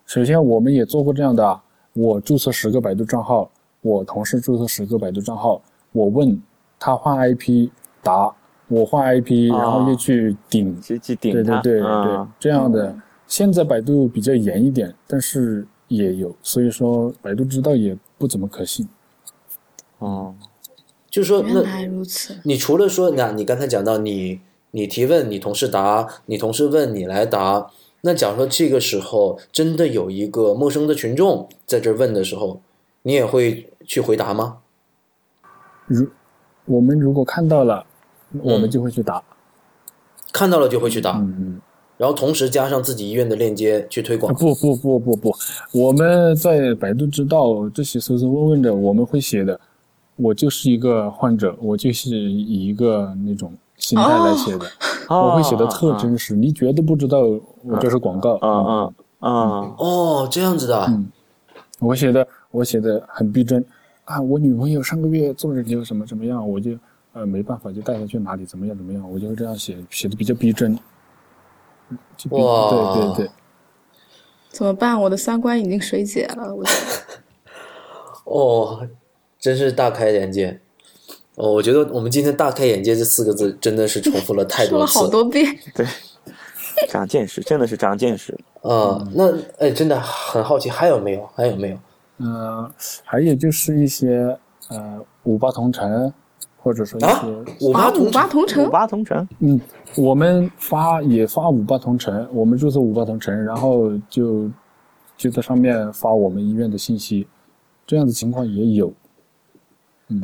[0.05, 1.62] 首先，我们也做过这样的啊，
[1.94, 6.38] 我注册十个百度账号，我同事注册十个百度账号，我问
[6.79, 7.70] 他换 IP
[8.03, 8.31] 答，
[8.68, 12.94] 我换 IP，、哦然后又去顶，去去顶对它，对对对嗯，这样的。
[13.27, 18.88] 现在百度比较严一点，但是也有，所以说百度知道也不怎么可信。
[19.98, 20.35] 哦，
[21.11, 22.38] 就是说，原那来如此。
[22.44, 27.70] 你除了说，那你刚才讲到你你提问，你同事答，你同事问你来答。
[28.03, 32.61] 那假如说这个时候真的有一个陌生的群众在这儿问的时候，
[33.03, 34.59] 你也会去回答吗？
[35.87, 36.07] 如
[36.66, 37.85] 我们如果看到了，
[38.42, 39.22] 我们嗯就会去答。
[40.31, 41.61] 看到了就会去答，嗯嗯。
[41.99, 44.33] 然后同时加上自己医院的链接去推广。
[44.33, 45.35] 不不不不不，
[45.73, 49.61] 我们在百度知道这些搜搜问问的，我们会写的。
[50.17, 54.67] 我就是一个患者，我就是以一个那种心态来写的，
[55.09, 57.21] 我会写的特真实，你绝对不知道
[57.63, 58.35] 我这是广告。
[58.39, 61.07] 啊啊啊哦，这样子的啊，嗯
[61.79, 63.65] 我写的我写的很逼真
[64.05, 64.21] 啊！
[64.21, 66.73] 我女朋友上个月做了就什么怎么样，我就
[67.13, 70.77] 呃没办法就带她去哪里怎么样怎么样，我就会这样写，写的比较逼真。
[72.31, 73.31] 哇对对对，
[74.51, 75.01] 怎么办？
[75.01, 77.53] 我的三观已经水解了，我觉得。
[78.24, 78.87] 哦，
[79.38, 80.61] 真是大开眼界。
[81.37, 84.92] 哦，我觉得我们今天“大开眼界”这四个字真的是重复了太多次。
[84.98, 85.57] 说了好多遍。
[85.72, 85.87] 对，
[86.88, 88.37] 长见识，真的是长见识。
[88.62, 91.31] 啊、那哎，真的很好奇，还有没有？
[91.35, 91.79] 还有没有？
[92.18, 92.68] 嗯，
[93.05, 94.37] 还有就是一些
[94.68, 96.12] 呃五八同城，
[96.61, 97.24] 或者说一些、啊，
[97.61, 99.61] 五八啊，同五八同五，八同城，嗯，
[99.96, 104.51] 我们发也发五八同城，我们注册五八同城，然后就
[105.16, 107.27] 就在上面发我们医院的信息，
[107.87, 108.92] 这样的情况也有。
[110.09, 110.22] 嗯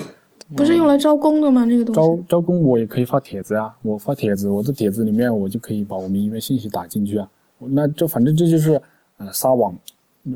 [0.55, 1.65] 不是用来招工的吗？
[1.65, 2.09] 那个东招西。
[2.09, 7.27] 招招工我也可以发帖子啊，我发帖子，我的帖子里面我就可以把我们医院信息打进去啊。
[7.59, 8.81] 那这反正这就是
[9.17, 9.75] 呃撒网，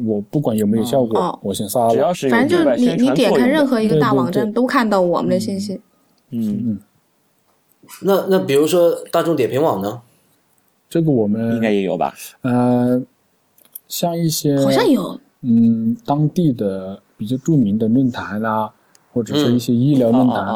[0.06, 1.90] 我不管有没有效果，哦我先撒了。
[1.90, 5.78] 只要是反正就是你你点开任何一个大网站都看到我们的信息。
[6.30, 6.80] 嗯嗯，
[8.02, 10.02] 那那比如说大众点评网呢？
[10.88, 12.14] 这个我们应该也有吧？
[12.40, 13.02] 呃，
[13.88, 18.72] 像一些好像有，嗯，当地的比较著名的论坛啦、
[19.12, 20.46] 或者是一些医疗论坛、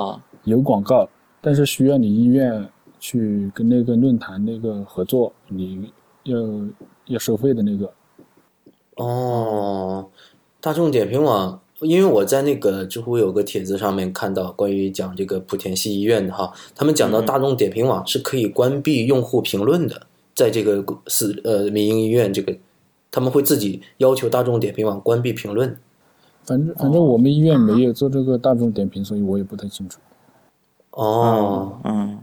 [0.45, 1.07] 有广告，
[1.41, 2.67] 但是需要你医院
[2.99, 5.93] 去跟那个论坛那个合作，你
[6.25, 6.39] 要
[7.07, 7.93] 要收费的那个。
[8.97, 10.09] 哦，
[10.61, 22.57] 大众点评网，因为我在那个知乎有个帖子上面看到关于讲这个莆田系医院的哈，他们讲到嗯大众点评网是可以关闭用户评论的，在这个私呃民营医院这个，
[23.11, 25.77] 他们会自己要求大众点评网关闭评论。
[26.45, 29.99] 反正反正我们医院没有做这个大众点评，所以我也不太清楚。
[30.91, 32.19] 哦，嗯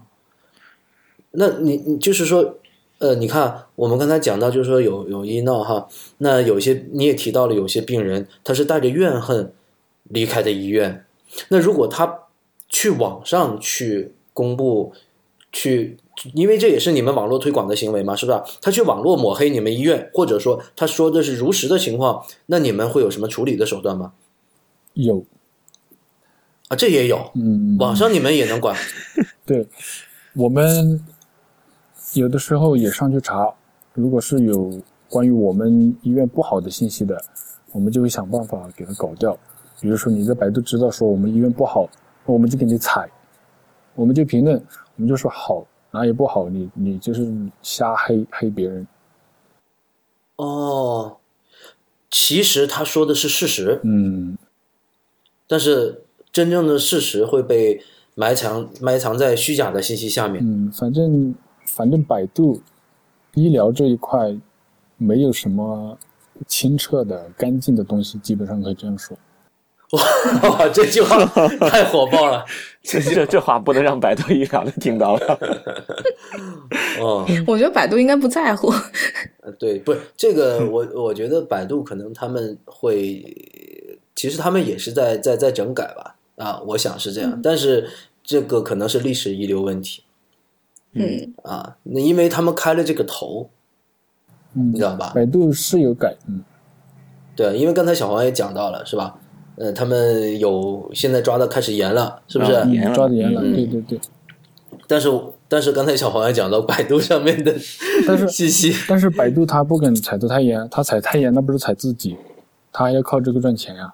[1.32, 2.56] 那你你就是说，
[3.00, 5.88] 呃，你看我们刚才讲到，就是说有有医闹哈，
[6.20, 9.54] 那有些你也提到了，有些病人他是带着怨恨
[10.04, 11.06] 离开的医院。
[11.48, 12.26] 那如果他
[12.68, 14.94] 去网上去公布，
[15.52, 15.98] 去，
[16.34, 18.44] 因为这也是你们网络推广的行为嘛，是吧？
[18.62, 24.14] 他去网络抹黑你们医院，或者说他说的是如实的情况，那你们会有什么处理的手段吗？
[24.94, 25.24] 有，
[26.68, 28.76] 啊，这也有，嗯，网上你们也能管。
[29.46, 29.66] 对，
[30.34, 31.00] 我们
[32.14, 33.54] 有的时候也上去查，
[33.94, 34.72] 如果是有
[35.10, 37.20] 关于我们医院不好的信息的，
[37.72, 39.38] 我们就会想办法给它搞掉。
[39.80, 41.88] 比如说你在百度知道说我们医院不好，
[42.26, 43.10] 我们就给你踩，
[43.96, 44.58] 我们就评论，
[44.96, 48.88] 我们就说好，哪里不好，你你就是瞎黑黑别人。
[50.36, 51.18] 哦，
[52.10, 54.38] 其实他说的是事实，嗯，
[55.48, 57.82] 但是真正的事实会被
[58.16, 60.44] 埋藏埋藏在虚假的信息下面。
[60.46, 61.34] 嗯，反正
[61.80, 62.62] 反正百度
[63.36, 64.36] 医疗这一块
[64.98, 65.98] 没有什么
[66.46, 69.18] 清澈的、干净的东西，基本上可以这样说。
[70.44, 71.26] 哇，这句话
[71.70, 72.44] 太火爆了！
[72.84, 75.40] 这这这话不能让百度医疗的听到了。
[77.00, 78.70] 哦，我觉得百度应该不在乎。
[79.42, 83.24] 呃对，不是这个，我我觉得百度可能他们会，
[84.14, 87.90] 其实他们也是在在在整改吧，啊，我想是这样，但是
[88.22, 90.04] 这个可能是历史遗留问题，
[90.94, 93.50] 嗯啊，那因为他们开了这个头，
[94.54, 95.12] 嗯你知道吧？
[95.14, 96.44] 百度是有改，嗯，
[97.36, 99.20] 对，因为刚才小黄也讲到了，是吧？
[99.56, 102.54] 呃，他们有现在抓的开始严了，是不是？
[102.54, 104.00] 啊严了抓的严了，嗯对对对。
[104.88, 105.10] 但是
[105.48, 107.54] 但是刚才小黄也讲到百度上面的
[108.08, 112.18] 但是 信息，但是百度它不敢踩得太严，它踩太严那不是踩自己，
[112.72, 113.94] 它还要靠这个赚钱呀。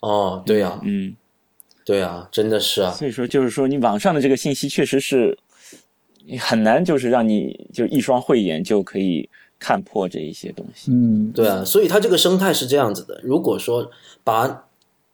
[0.00, 1.14] 哦，对呀、嗯，
[1.84, 5.38] 对呀、真的是啊，所以说就是说你网上的这个信息确实是
[6.40, 10.90] 很难，就是让你就一双慧眼就可以看破这一些东西。
[10.90, 13.20] 嗯，对啊，所以它这个生态是这样子的。
[13.22, 13.90] 如果说
[14.24, 14.66] 把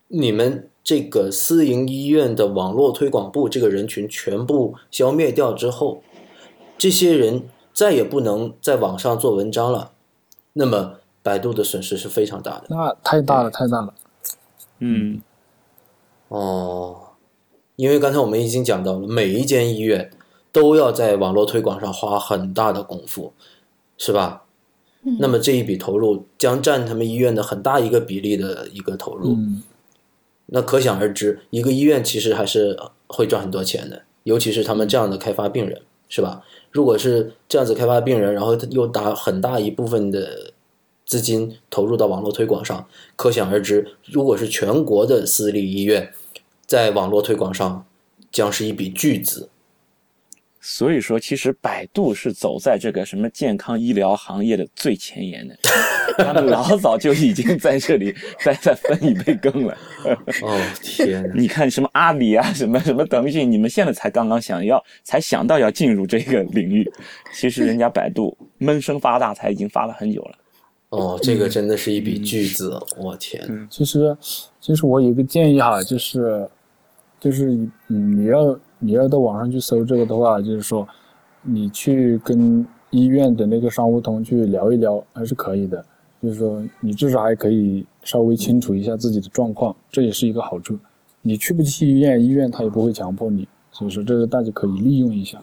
[0.09, 6.03] 你们这个私营医院的网络推广部这个人群全部消灭掉之后，
[6.77, 9.93] 这些人再也不能在网上做文章了，
[10.55, 12.65] 那么百度的损失是非常大的。
[12.69, 13.95] 那太大了，太大了。
[14.81, 15.21] 嗯
[16.29, 16.97] 哦，
[17.77, 20.11] 因为刚才我们已经讲到了，每一间医院
[20.53, 23.33] 都要在网络推广上花很大的功夫，
[23.97, 24.45] 是吧？
[25.05, 29.33] 嗯那么这一笔投入将占他们医院的很大一个比例的一个投入。
[29.33, 29.61] 嗯，
[30.47, 32.79] 那可想而知，一个医院其实还是
[33.09, 36.45] 会赚很多钱的，尤其是他们这样的开发病人，是吧？
[36.71, 40.53] 如果是这样子开发病人，然后他又打很大一部分的
[41.05, 42.87] 资金投入到网络推广上，
[43.17, 46.13] 可想而知，如果是全国的私立医院
[46.65, 47.85] 在网络推广上，
[48.31, 49.49] 将是一笔巨资。
[50.65, 55.59] 所以说，其实百度是走在这个什么健康医疗行业的最前沿的，
[56.17, 59.77] 他们老早就已经在这里在在分一杯羹了。
[60.41, 61.35] 哦天 哪！
[61.35, 66.89] 你看什么阿里啊，什么什么腾讯，你们现在才刚刚想要，才想到要进入这个领域，
[67.35, 70.39] 其实人家百度闷声发大财已经发了很久了。
[70.91, 73.67] 哦，这个真的是一笔巨资，我天！
[73.69, 74.17] 其实，
[74.61, 76.49] 其实我有一个建议哈，就是，
[77.19, 77.47] 就是
[77.89, 80.87] 嗯，你要你要到网上去搜这个的话，就是说，
[81.43, 85.85] 你去跟医院的那个商务通去聊一聊，还是可以的。
[86.23, 90.79] 就是说，你至少还可以稍微清楚一下自己的状况，这也是一个好处。
[91.23, 95.41] 你去不去医院，医院他也不会强迫你，所以说这个大家可以利用一下。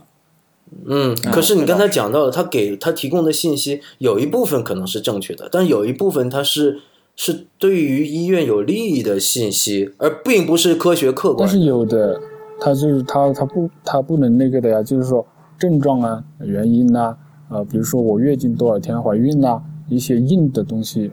[0.85, 6.79] 嗯，可是你刚才讲到了，他给他提供的信息有一部分可能是正确的，但有一部分他是
[7.15, 11.65] 是对于医院有利益的信息，而并不是科学客观但是。
[11.65, 12.21] 有的，
[12.59, 15.25] 他就是他他不他不能那个的呀，就是说
[15.57, 17.15] 症状啊、原因呐、
[17.47, 21.11] 啊，比如说我月经多少天怀孕呐、一些硬的东西，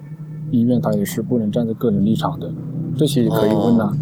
[0.51, 2.51] 医院他也是不能站在个人立场的，
[2.97, 3.93] 这些也可以问呐、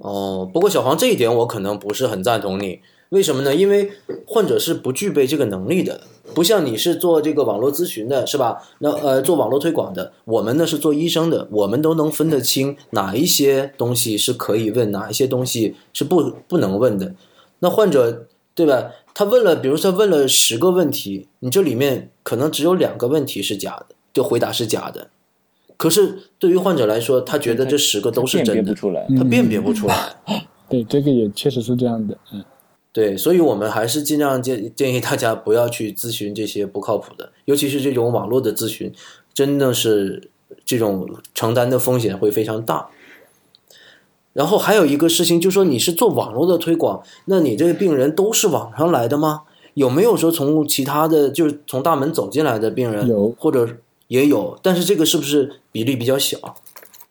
[0.00, 2.80] 哦，不过小黄这一点我可能不是很赞同你，
[3.10, 3.54] 为什么呢？
[3.54, 3.90] 因为
[4.24, 6.00] 患者是不具备这个能力的，
[6.32, 8.62] 不像你是做这个网络咨询的，是吧？
[8.78, 17.14] 那呃，做网络推广的，我们呢是做医生的，我们都能分得清哪一些东西是可以问，哪一些东西是不不能问的。
[17.58, 18.92] 那患者对吧？
[19.12, 25.08] 他问了，比如说问了十个问题，你这里面可能只有两个问题是假的，就回答是假的。
[25.76, 29.06] 可是对于患者来说，他觉得这十个都是辨别真的，不出来。
[29.18, 30.14] 他辨别不出来。
[30.70, 32.44] 对，这个也确实是这样的，嗯。
[32.92, 38.92] 对，所以我们还是尽量建建议大家不要去咨询这些不靠谱的，尤其是这种网络的咨询，
[39.32, 40.28] 真的是
[40.64, 42.88] 这种承担的风险会非常大。
[44.32, 49.42] 然后还有一个事情，就是说你是做网络的推广，那你这个病人都是网上来的吗？
[49.74, 53.06] 有没有说从其他的，就是从大门走进来的病人？
[53.08, 53.68] 有或者
[54.08, 56.56] 也有，但是这个是不是比例比较小？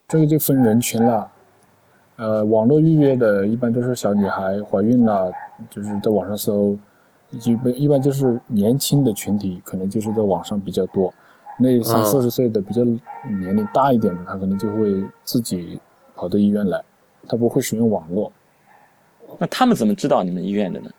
[0.09, 1.31] 这个就分人群了。
[2.17, 5.31] 呃，网络预约的一般都是小女孩怀孕了，
[5.69, 6.77] 就是在网上搜，
[7.31, 11.13] 一般一般就是年轻的群体，可能就是在网上比较多。
[11.57, 15.79] 那三嗯四十岁的比较年龄大一点的，他可能就会自己
[16.15, 16.81] 跑到医院来，
[17.27, 18.31] 他不会使用网络。
[19.37, 20.89] 那他们怎么知道你们医院的呢？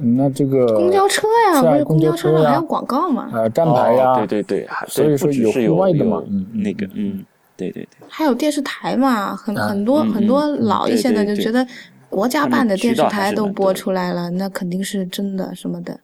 [0.00, 3.28] 嗯那这个公交车呀，公交车上还有广告嘛？
[3.32, 7.24] 呃站牌呀、哦对对对，所以说有户外的嘛有嗯嗯那个嗯，
[7.56, 11.66] 对对对，还有电视台嘛，很啊很多嗯很多嗯老一些的就觉得
[12.10, 16.00] 国家办的电视台都播出来了，那肯定是真的什么的。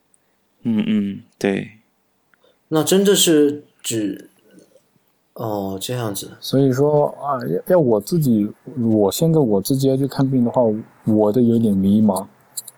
[0.62, 1.70] 嗯嗯对，
[2.68, 4.30] 那真的是指
[5.34, 10.62] 哦这样子，所以说啊，要要我自己，我现在我自己要去看病的话，
[11.04, 12.26] 我都有点迷茫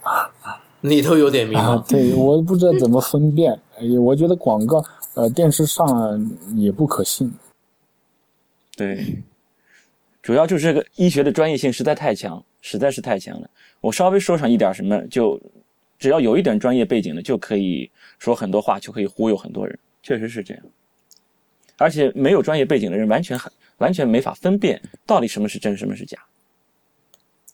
[0.80, 1.88] 你都有点迷啊茫。。
[1.90, 3.52] 对，我不知道怎么分辨。
[3.78, 7.32] 哎呀，我觉得广告呃电视上也不可信。
[8.76, 9.22] 对，
[10.22, 13.48] 主要就是这个医学的专业性实在太强，实在是太强了。
[13.80, 15.40] 我稍微说上一点什么，就
[16.00, 17.88] 只要有一点专业背景的，就可以
[18.18, 20.62] 说很多话，就可以忽悠很多人，确实是这样。
[21.78, 26.18] 而且没有专业背景的人，完全很完全没法分辨到底什么是真，什么是假。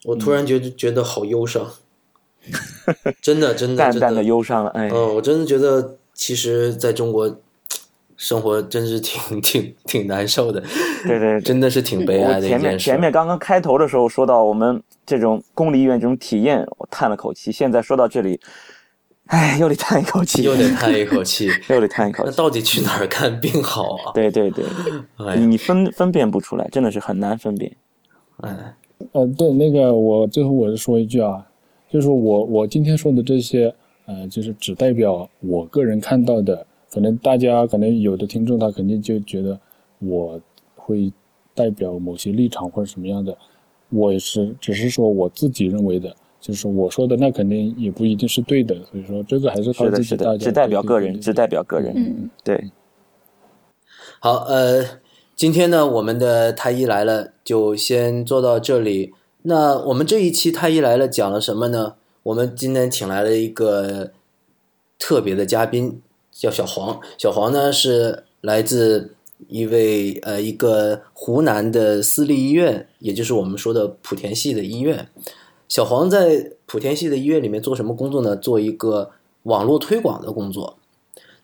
[0.04, 1.70] 我突然觉得觉得好忧伤。
[3.20, 4.70] 真的真的淡淡的忧伤了。
[4.70, 7.40] 哎，哦，我真的觉得，其实在中国
[8.16, 10.60] 生活真是挺挺挺难受的。
[11.04, 12.60] 对对，真的是挺悲哀的一件事。
[12.60, 17.50] 前面前面刚刚开头的时候说到我们这种公立医院这种体验，我叹了口气。
[17.52, 18.40] 现在说到这里。
[19.26, 22.30] 哎，又得叹一口气，又得叹一口气， 又得叹一口气。
[22.30, 24.12] 那到底去哪儿看病好啊？
[24.12, 24.64] 对对对，
[25.36, 27.74] 你你分分辨不出来，真的是很难分辨。
[28.38, 28.74] 哎，
[29.12, 31.46] 呃，对，那个我最后我是说一句啊，
[31.88, 33.72] 就是我我今天说的这些，
[34.06, 39.58] 呃，就是只代表我个人看到的，可能大家可能有的听众他肯定就觉得
[40.00, 40.38] 我
[40.74, 41.10] 会
[41.54, 43.38] 代表某些立场或者什么样的，
[43.92, 46.16] 我也是只是说我自己认为的。
[46.40, 50.36] 就是我说的，那肯定也不一定是对的，所以说这个还是靠自己大家。
[50.36, 51.92] 只代表个人，只代表个人。
[51.94, 52.72] 嗯，对。
[54.18, 54.84] 好，呃，
[55.36, 59.14] 今天呢，我们的太医来了就先做到这里。
[59.42, 61.94] 那我们这一期太医来了讲了什么呢？
[62.24, 64.10] 我们今天请来了一个
[64.98, 66.00] 特别的嘉宾，
[66.32, 66.98] 叫小黄。
[67.16, 69.14] 小黄呢是来自
[69.48, 75.08] 一位呃一个湖南的私立医院，也就是我们说的莆田系的医院。
[75.68, 78.36] 小黄在莆田系的医院里面做什么工作呢？
[78.36, 79.10] 做一个
[79.44, 80.76] 网络推广的工作。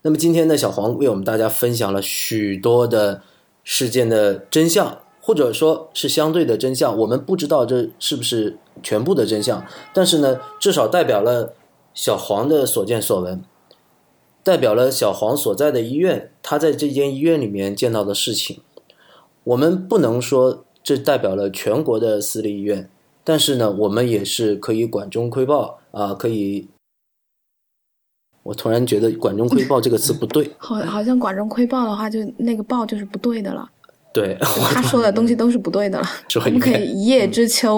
[0.01, 3.21] 那么今天呢，小黄为我们大家分享了许多的
[3.63, 6.97] 事件的真相，或者说是相对的真相。
[6.97, 11.53] 我们不知道这是不是全部的真相，但是呢，至少代表了
[11.93, 13.43] 小黄的所见所闻，
[14.49, 18.61] 代表了小黄所在的医院，他在这间医院里面见到的事情。
[19.43, 22.89] 我们不能说这代表了全国的私立医院。
[23.23, 26.67] 但是呢，我们也是可以管中窥豹啊，可以。
[28.41, 33.69] 我突然觉得“管中窥豹”这个词不对， 好，好像“管中窥豹”的话，就那个“豹”就是不对的了。
[34.11, 34.35] 对，
[34.73, 36.07] 他说的东西都是不对的了。
[36.43, 37.77] 我们可以一叶知秋，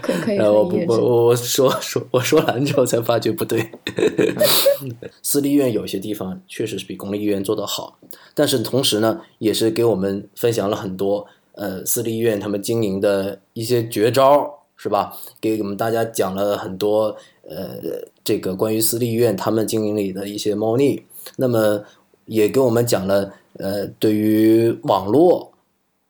[0.00, 0.38] 可可以。
[0.38, 3.68] 我我我我说说我说完之后才发觉不对。
[5.22, 7.98] 私立医院有些地方确实是比公立医院做得好，
[8.34, 14.58] 但是同时呢，也是给我们分享了很多呃私立医院他们经营的一些绝招。
[14.74, 15.16] 是吧？
[15.40, 17.16] 给我们大家讲了很多，
[17.48, 17.76] 呃，
[18.24, 21.00] 这个关于私立医院他们经营里的一些猫腻。
[21.36, 21.80] 那么，
[22.26, 25.52] 也给我们讲了，呃，对于网络，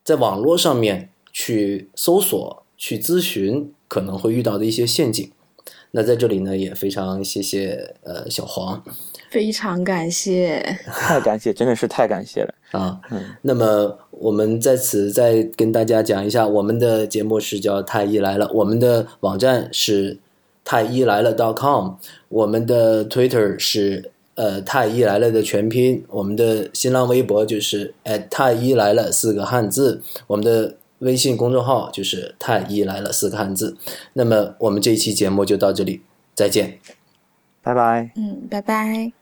[0.02, 5.30] 在网络上面去搜索、去咨询可能会遇到的一些陷阱。
[5.92, 8.82] 那在这里呢，也非常谢谢呃小黄。
[9.30, 10.60] 非常感谢，
[10.90, 13.00] 太感谢，真的是太感谢了啊！
[13.42, 20.18] 那么我们在此再跟大家讲一下，我们的节目是叫太医来了，我们的网站是
[20.64, 21.92] 太医来了 .com，
[22.30, 27.94] 我们的 Twitter 是呃太医来了的全拼，我们的新浪微博就是
[28.28, 33.76] 太医来了四个汉字，我们的微信公众号就是太医来了四个汉字。
[34.14, 36.02] 那么我们这一期节目就到这里，
[36.34, 36.78] 再见，
[37.62, 39.21] 拜拜，嗯，拜拜。